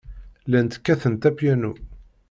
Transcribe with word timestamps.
Llant 0.49 0.73
kkatent 0.79 1.23
apyanu. 1.29 1.71